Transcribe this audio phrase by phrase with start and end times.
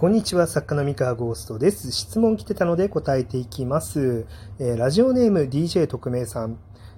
[0.00, 1.92] こんにちは、作家の三河ゴーストです。
[1.92, 4.24] 質問来てたので答えていきます。
[4.58, 6.56] えー、ラジオネーム DJ 特命さん、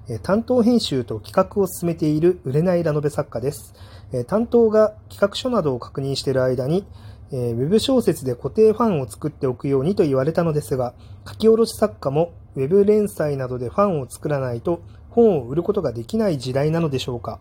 [0.09, 3.75] えー、担当編集と企画を進めている売れないラノベ作家です。
[4.13, 6.87] えー、担当が企画書などを確認している間に、
[7.33, 10.95] えウェブ小説で固定ファンを作っておくようにと言われたのですが、
[11.27, 14.81] 書き下ろし作家もウェブ連載などでファンを作らないと
[15.11, 17.41] 本を売ることができない時代なのでしょうか。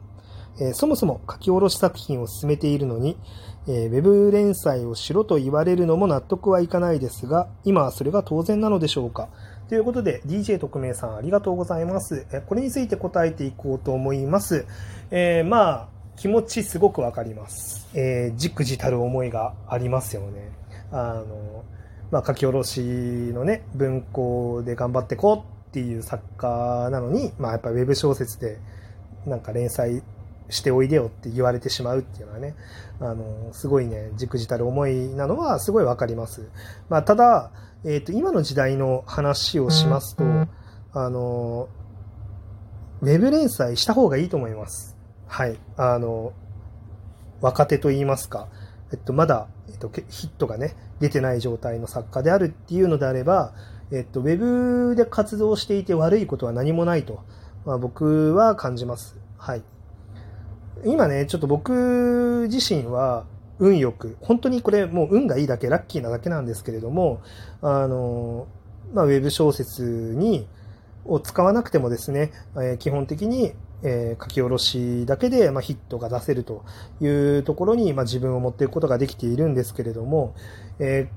[0.60, 3.18] えそもそも書き下ろし作品を進めているのに、
[3.68, 9.30] えー、ウェブ連載をしろと言われるのも納得はいかないですが、今はそれが当然なのでしょうか。
[9.70, 12.26] ということで、DJ 特命さんありがとうございます。
[12.34, 14.66] えこれについて答えていこうと思います。
[15.12, 15.88] えー、まあ、
[16.18, 17.88] 気持ちすごくわかります。
[17.94, 20.52] えー、じくじたる思いがありますよね。
[20.92, 21.64] あの、
[22.12, 28.60] まあ、書き下ろしのね、文庫で頑張ってこうっていう作家なのに、まあ、やっぱウェブ小説で
[29.26, 30.04] なんか連載
[30.52, 32.56] しておいでよって言われてしまうっていうのはね、
[33.00, 36.50] あの、すごいね、じくじたる思いなのはすごいわかります。
[36.90, 37.52] まあ、ただ、
[37.84, 40.24] えっ、ー、と、今の時代の話をしますと、
[40.94, 41.70] あの、
[43.02, 44.96] ウェブ連載した方がいいと思います。
[45.26, 45.58] はい。
[45.78, 46.34] あの、
[47.40, 48.50] 若手と言いますか、
[48.92, 53.54] えっと、まだ、えっと、ヒットがね、出てない状態の作家であるっていうのであれば、
[53.92, 57.24] えっと、ウェブで活動していて悪いことは何もないと、
[57.66, 59.18] まあ、僕は感じます。
[59.38, 59.64] はい。
[60.86, 63.26] 今ね、ちょっと僕自身は
[63.60, 67.22] 運よく、本当にこれもう運がいいだけ、ラッキーなだけなんですけれども、
[67.62, 68.48] あの、
[68.94, 70.48] まあ、ウェブ小説に、
[71.06, 76.64] を使わなくてもですね、え、基本的に、えー、書き下ろしだけで、ま、ヒットが出せると
[77.02, 80.36] いうところに、ま、自分を持っていくことができているんですけれども、
[80.80, 81.16] えー、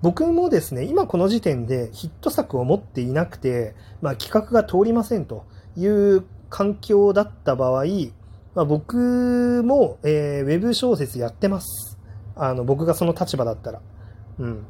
[0.00, 5.44] 僕もですね、今この時点でヒット作を持っていなくて、まあ、企画が通りませんと
[5.76, 7.84] いう環境だった場合、
[8.58, 11.96] まあ、僕も、えー、ウェブ小説やってます。
[12.34, 13.80] あの、僕がその立場だったら。
[14.40, 14.66] うん。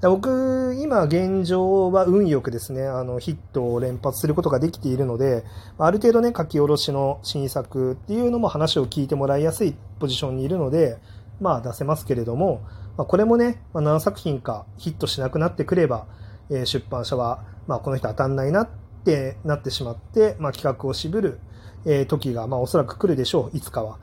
[0.00, 5.44] 僕、今現状は運よくですね、あの、ヒットを連発することができているので、
[5.78, 10.98] ある程度ね、書き下ろしの新作っていうのも話を聞いてもらいやすいポジションにいるので、
[11.40, 12.62] まあ出せますけれども、
[12.96, 16.08] まあ、これもね、まあ、何作品かヒットしなくなってくれば、
[16.50, 18.68] えー、出版社は、まあこの人当たんないなっ
[19.04, 21.38] てなってしまって、まあ企画を渋る
[21.86, 23.98] え時が、まあ、おそらく来るでしょう、いつかは。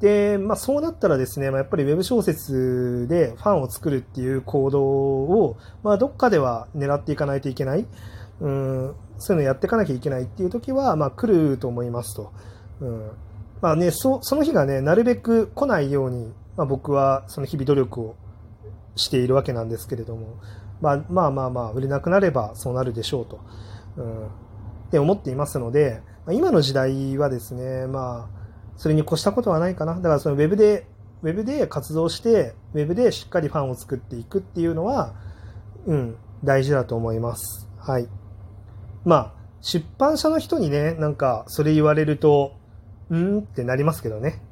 [0.00, 7.86] で、まあ、そうなったらですね、まあ、やっぱりウェブ小説でファンを作るっていう行動を、まあ、どっかでは狙っていかないといけない。
[8.40, 12.32] うん、そういうのやっていかなきゃいけないっていう時は、まあ、来ると思いますと。
[12.80, 13.10] うん。
[13.60, 18.16] まあね、そ、その日がね、なるべく来ないように、まあ、僕はその日々努力を
[18.96, 20.40] しているわけなんですけれども、
[20.80, 23.38] まあ、まあまあまあ、売れなくなればそうなるでしょうと。
[23.96, 24.26] うん。
[24.26, 24.28] っ
[24.90, 28.42] て思っていますので、まあ今の時代はですね、まあ、
[28.76, 29.94] それに越したことはないかな。
[29.96, 30.86] だからそのウェブで、
[31.22, 35.14] ウェブで活動して、ウェブでしっかりファンを作っていくっていうのは、
[35.86, 37.68] うん、大事だと思います。
[37.78, 38.08] はい。
[39.04, 42.54] まあ、出版社の人にね、なんか、それ言われると、
[43.10, 43.38] うん？
[43.40, 44.42] ってなりますけどね。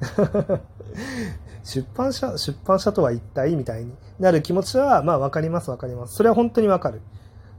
[1.64, 3.56] 出版社、出版社とは一体？
[3.56, 6.14] みたいになる気持ちは、まあわかりますわかります。
[6.14, 7.00] それは本当にわかる。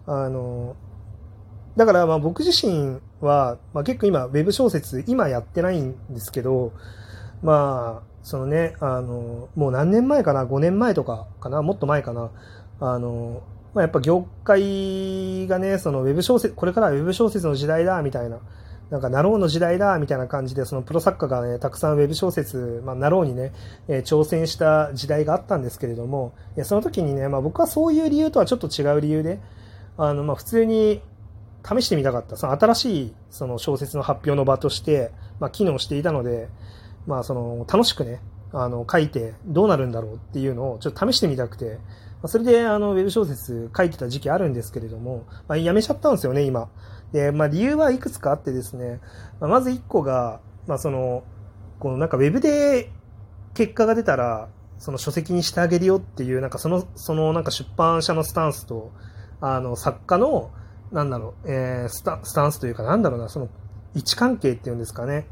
[0.05, 0.75] あの、
[1.75, 6.73] だからまあ僕自身は、まあ、結構今、ウェブ小説、今やってないんですけど、
[7.41, 12.31] まあ、そのね、あの、もう何年前かな、5年前とかかな、もっと前かな、
[12.79, 13.41] あの、
[13.73, 18.39] まあ、やっぱ業界がね、そのウェブ小説、これからはウェブ小説の時代だ、みたいな、
[18.89, 23.53] なんか、なろうの時代だ、みたいな感じで、そのプロ作家がね、たくさんウェブ小説、まあ、なろうにね、
[23.87, 26.33] えー、挑戦した時代があったんですけれども、
[26.63, 29.39] その時にね、まあ、僕はそういう理由とはちょっと違う理由で、
[29.97, 31.01] あの、まあ、普通に、
[31.63, 36.49] 試してみたかった、その新しいその小説の発表の場として、まあ、機能していたので、
[37.07, 38.21] まあ、その楽しくね、
[38.53, 41.79] あの書いてどうなるんだろうっていうのをちょっと試してみたくて、
[42.25, 46.69] それであのウェブ小説書いてた時期あるんですけれども、まあ、やめちゃったんですよね、今。
[47.11, 48.99] で、まあ、理由はいくつかあってですね、
[49.39, 51.23] ま、ず1個が、まあ、その、
[51.79, 52.91] このなんかウェブで
[53.53, 58.91] 結果が出たら、その書籍にしてあげるよっていう、なんかその、そのなんか出版社のスタンスと、
[59.39, 60.51] あの、作家の、
[60.91, 63.49] なんだろう、えー、スタスタンスというか、なんだろうな、その、
[63.95, 65.27] 位置関係っていうんですかね。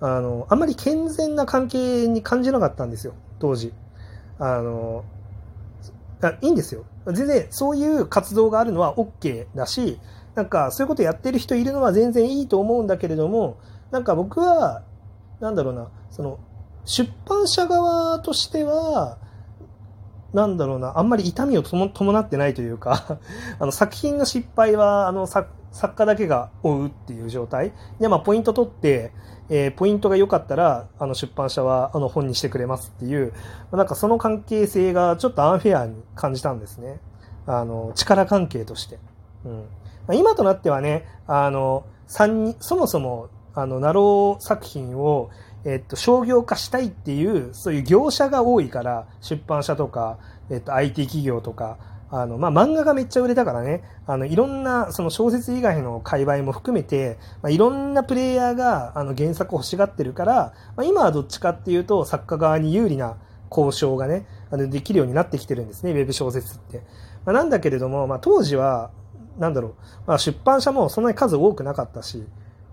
[0.00, 3.72] あの、あんまり健全な関係に感じなかったんですよ、当時。
[4.38, 5.04] あの、
[6.22, 6.84] あいいんですよ。
[7.06, 10.00] 全然、そういう活動があるのは OK だし、
[10.34, 13.58] なんか、そういうことやってる人いるのは全然いいと思うんだけれども、
[13.90, 14.82] なんか僕は、
[15.40, 16.38] なんだろうな、その、
[16.84, 19.18] 出版社側としては、
[20.32, 23.18] なんだろうな、あんまり痛みを伴ってないというか
[23.58, 25.48] あの作品の失敗は、あの作
[25.94, 27.72] 家だけが追うっていう状態。
[28.00, 29.12] で、まあ、ポイント取って、
[29.48, 33.32] えー、ポイントが良かったらあの出版社はあの本にしてくれますっていう
[33.70, 37.00] なんかその関係性がちょっとアンフェアに感じたんですね。
[37.46, 38.98] あの力関係として、
[39.44, 39.52] うん。
[39.52, 39.64] ま
[40.08, 45.30] あ、今となってはねあの3人そもそもあのナロー作品を
[45.66, 50.18] えっと、商業化したいっていう、そういう業者が多いから、出版社とか、
[50.48, 51.76] えっと、IT 企業とか、
[52.08, 63.16] あの、まあ、漫画がめっちゃ売れたからね、あの、いろんな、その小説以外の界隈も含めて、まあ、いろんなプレイヤーが、あの、原作を欲しがってるから、まあ、今はどっちかっていうと、作家側に有利な
[63.50, 66.82] 交渉がね、あの、できるようになってきてるんですね、ウェブ小説って。
[67.24, 68.92] まあ、なんだけれども、まあ、当時は、
[69.38, 69.74] なんだろう、
[70.06, 72.24] まあ、出版社もそんなに数多くなかったし、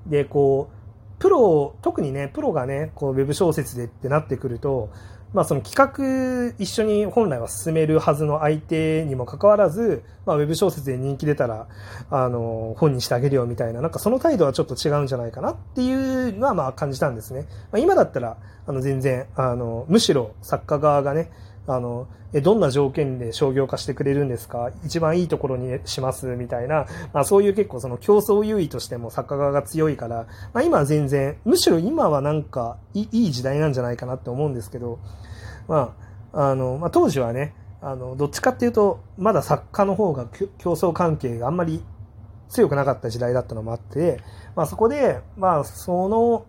[0.06, 0.83] で、こう、
[1.24, 4.90] プロ、特にね、プロがね、こう、ウェブ小説でってなってくると、
[5.32, 11.70] まあ、その企画一緒に本来は進めるはずの相手にもかかわらず、まあ、ウェブ小説で人気出たら、
[12.10, 17.48] あの、本にしてあげるよみたいな、なんかその態度はちょっと違うんじゃないかなっていうのは、まあ、感じたんですね。
[17.72, 18.36] まあ、今だったら、
[18.68, 21.32] あの、全然、あの、むしろ作家側がね、
[21.66, 24.72] あの、え、どんな条件で商業化してくれるんですか？
[24.84, 35.00] 一番いいところにしますみたいな、まあそういう結構その競争優位としても作家側が強いから、まあ今は全然、むしろ今はなんかいい時代なんじゃないかなって思うんですけど、
[35.68, 35.96] ま
[36.32, 40.26] あ、あの、まあ当時はね、あの、どっちかっていうと、まだ作家の方が
[40.58, 41.84] 競争関係があんまり
[42.50, 44.22] 強くなかった時代だったのもあって、
[44.56, 46.46] まあそこで、まあその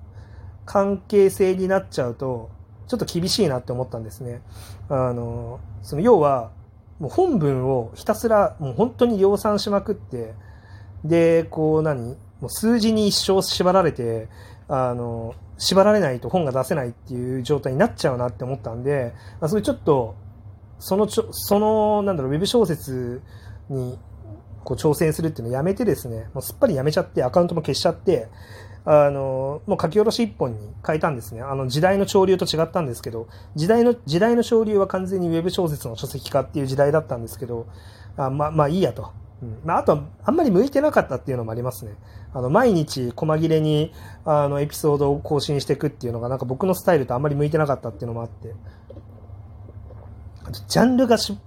[0.64, 2.50] 関係性になっちゃうと、
[2.86, 4.42] ちょっと厳しいなって思ったんですね。
[4.88, 6.50] あの、その要は、
[7.00, 10.34] もう本文をひたすらもう本当に量産しまくって、
[11.04, 14.28] で、こう何もう数字に一生縛られて、
[14.68, 20.14] あの、縛られないと本が出せないっていう状態になっちゃうなって思ったんで、まあ、それちょっと、
[20.78, 23.22] そのちょ、その、なんだろう、ウェブ小説
[23.68, 23.98] に
[24.64, 28.28] こう挑戦するっていうのをやめてですね、もうすっぱりやめちゃって、アカウントも消しちゃって、
[28.86, 31.40] あの、もう書き下ろし一本に変えたんですね。
[31.40, 37.66] あの、時代の潮流と違ったんですけど、時代の、時代の潮流は完全にウェブ小説の書籍化っていう時代だったんですけど、
[38.16, 39.12] あまあ、まあいいやと。
[39.64, 41.94] まあ、あと、あんまり向いてなかったっていうのもありますね。
[42.32, 43.92] あの、毎日、細切れに、
[44.24, 48.54] あの、エピソードを更新していくっていうのが、なんか僕のスタイルとあんまり向いてなかったっていうのもあって。
[50.44, 51.38] あと、ジャンルがし、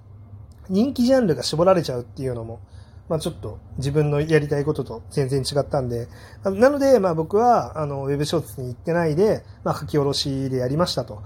[0.69, 2.59] 人気ジャンルが絞られちゃうっていうのも、
[3.09, 6.07] まあ、ちょっと自分のやりたいことと全然違ったんで、
[6.43, 11.21] なので、まあ、僕は、あの、ウェブ小説に行ってないで、まあ、書き下ろしでやりましたと。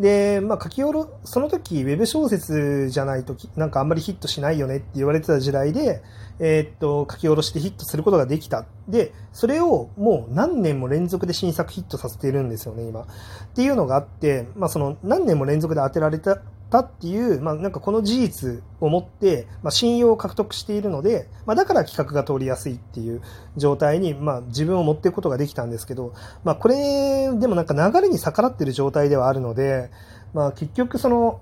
[0.00, 6.02] で、まあ、書き下ろ、その時、ウェブ小説じゃないとなんかあんまりヒットしないよねって言われてた時代で、
[6.38, 8.64] えー、っと、書き下ろしてヒットすることができた。
[8.86, 13.02] で、それをもう何年も連続で新作ヒットさせているんですよね、今。
[13.02, 13.06] っ
[13.54, 16.40] ていうのがあって、まあ、その何年も連続で当てられた
[16.70, 23.22] たっていう、まあ、なんかこの事実をもって、まあ、信用を獲得しているので、まあ、だから企画が通りやすいっていう
[23.56, 26.12] 状態に、まあ、自分を持っていくことができたんですけど、
[26.44, 29.90] まあ、これ、でもなんか流れに逆らってる状態ではあるので、
[30.34, 31.40] まあ、結局その、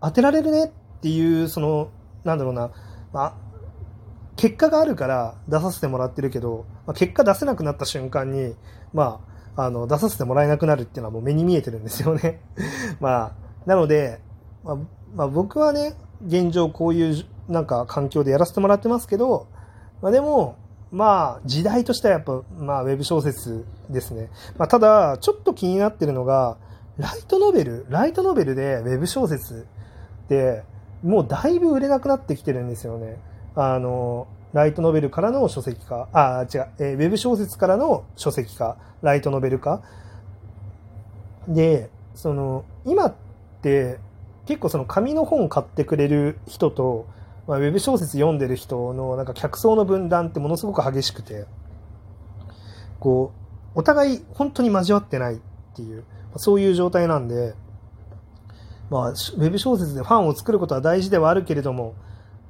[0.00, 0.68] 当てられるねっ
[1.00, 1.90] ていう、その、
[2.24, 2.70] なんだろうな、
[3.12, 3.34] まあ、
[4.36, 8.54] 結果があるから出させてもらってるけど、まあ、結果出せなくなった瞬間に、
[8.92, 9.20] ま
[9.56, 12.40] あ、あの、出させてもらえなくなるっていうのはもう目に見えてるんですよね。
[13.00, 13.32] まあ、
[13.64, 14.20] なので、
[14.66, 14.76] まあ、
[15.14, 15.94] まあ、僕はね、
[16.26, 19.46] 現状こういうなんか環境でやらせてもらってますけど、
[20.02, 20.56] まあ、でも、
[20.90, 24.30] まあ、時代としてはやっぱ、まあ、ウェブ小説ですね。
[24.58, 26.58] まあ、ただ、ちょっと気になってるのが、
[26.98, 29.66] ライトノベル、ライトノベルでウェブ小説
[30.24, 30.64] って、
[31.02, 33.18] もうだいぶ売れなくなってきてるんですよね。
[33.54, 39.82] あの、ライトノベルからの書籍化、あ、違う、えー、ウェブ小説からの書籍化、ライトノベル化。
[41.48, 43.14] で、その、今っ
[43.60, 43.98] て、
[44.46, 47.06] 結構その紙の本買ってくれる人と、
[47.46, 51.46] まあ、ウェブ小説読んでる人のなんか客層の分断ってものすごく激しくて、
[52.98, 53.32] こ
[53.74, 55.38] う、お互い本当に交わってないっ
[55.74, 56.04] ていう、
[56.36, 57.54] そういう状態なんで、
[58.88, 61.94] まあ、ウェブ小説でファンを作ることは大事ではあるけれども、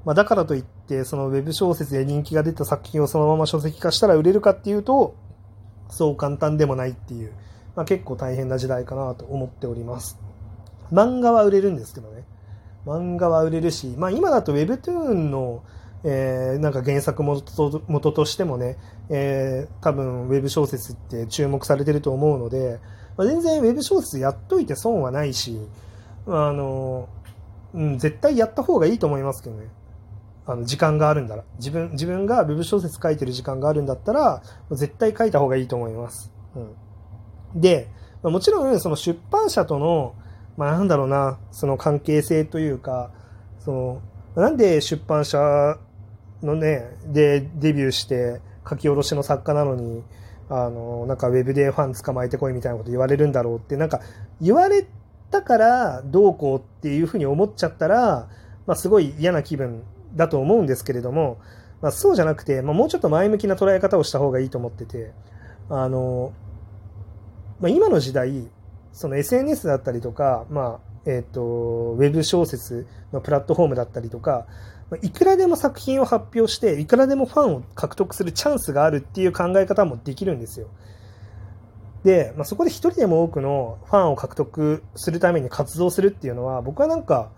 [0.04, 5.14] まあ、だからといって、そのウェブ小説で人気が出た作品をそのまま書籍化したら売れるかっていうと、
[5.88, 7.32] そう簡単でもないっていう、
[7.74, 10.18] まあ、結構大変な時代かなと思っております。
[10.92, 12.24] 漫画は売れるんですけどね。
[12.86, 15.64] 漫画は売れるし、まあ今だと Webtoon の、
[16.04, 18.78] えー、なんか原作元と元としてもね、
[19.10, 22.78] えー、多分 Web 小説って注目されてると思うので、
[23.16, 25.58] まあ、全然 Web 小説やっといて損はないし、
[26.26, 27.08] あの、
[27.74, 29.68] うん、絶対やった方がいいと思いますけどね。
[30.46, 31.42] あの、時間があるんだら。
[31.58, 36.32] 自分、自分が Web 小説書いてる時間があるんだったら、絶対書いた方がいいと思います。
[36.54, 37.60] うん。
[37.60, 37.88] で、
[38.22, 40.14] もちろん、その出版社との、
[40.56, 43.10] まあなんだろうな、その関係性というか、
[43.58, 44.02] その、
[44.42, 45.78] なんで出版社
[46.42, 50.02] のね、でデビューして書き下ろしの作家なのに、
[50.48, 54.00] あの、なんかウェブでファン捕まえてこいみたいなこと言われるんだろうって、なんか
[54.40, 54.86] 言われ
[55.30, 58.28] たからどうこうっていうふうに思っちゃったら、
[58.66, 59.82] まあ、すごい嫌な気分
[60.14, 61.38] だと思うんですけれども、
[61.80, 65.12] まあ、そうじゃなくて、まあ、もうちょっと前向きな捉え方をした方がいいと思ってて、
[65.68, 66.32] あの、
[67.60, 68.48] まあ、今の時代、
[68.96, 74.46] その SNS だったりとか、まあ、えっ、ー、と、ウェブ小説のプラットフォームだったりとか、
[75.02, 80.68] いくらでも作品を発表して、いくらでもファンを獲得するチャンスがあるっていう考え方もできるんですよ。
[82.04, 87.28] で、まあ、そこで一人でも多くのファンを獲得するために活動するっていうのは、僕はなんか、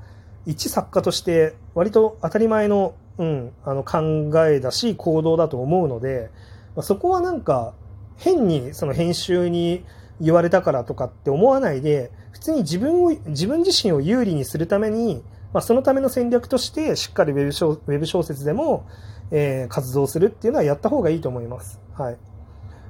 [0.46, 6.30] 一作家として割と当たり前の、うん、あの考えだし、行動だと思うので、
[6.76, 7.74] まあ、そこはなんか、
[8.16, 9.84] 変にその編集に
[10.20, 15.22] 言われたからとかって思わないで、普通に自分を、自分自身を有利にするために、
[15.52, 18.86] まあ、そのための戦略として、しっかりウェブ小ウェブ小説でも、
[19.30, 21.80] えー、活動するっていうのはやった方がいいと思います。
[21.94, 22.16] はい。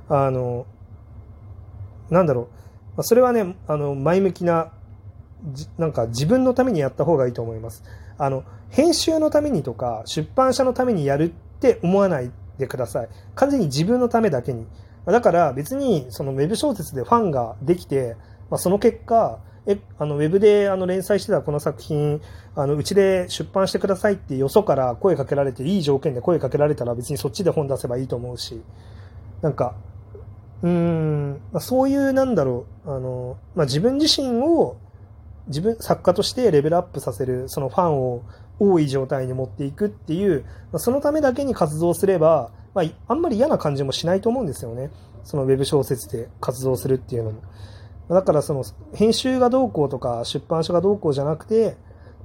[0.09, 0.67] あの、
[2.11, 2.49] なんだろ
[2.97, 3.03] う。
[3.03, 4.73] それはね、あの、前向きな、
[5.77, 7.85] なんか自分のためにやった方がいいと思います。
[8.17, 13.09] あの、編集のためにとか、出版社のためにやるって思わないでください。
[13.35, 14.67] 完全に自分のためだけに。
[15.09, 18.15] まだから別にそのウェブ小説でファンができて、
[18.51, 22.21] まあ、その結果、え、あの、ウェブであの連載してたこの作品、
[22.55, 28.61] あの、うちで出版してくださいってよそから声かけられて、いい条件で声かけられたら別にそっちで本出せばいいと思うし、
[29.41, 29.77] なんか、
[30.61, 34.77] うん、まあ、そういうなんだろう、あの、まあ、自分自身を、
[35.47, 38.25] 自分、作家としてレベルアップさせる、そのファンを
[38.61, 44.91] 多い状態に持っていくっていう、まあ、そのためだけに活動すれば、まあ、あんまり嫌な感じもしないと思うんですよね。
[45.25, 47.43] そのウェブ小説で活動するっていうのも。
[48.09, 51.77] だからその編集がどうこうとか出版社がどうこうじゃなくて、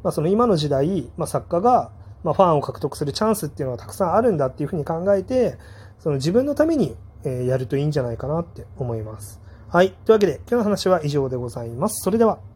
[0.03, 1.91] まあ、その今の時代、まあ、作家が
[2.23, 5.57] まあファンを獲得するチャンスっていうのはたくさんあるんだっていうふうに考えて、
[5.99, 9.41] その自分のためにやるといいんじゃないかなって思います。
[9.67, 9.91] はい。
[10.05, 12.01] というわけで今日の話は以上でございます。
[12.03, 12.52] それでは。